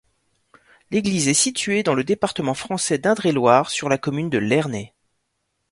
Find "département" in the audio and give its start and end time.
2.03-2.55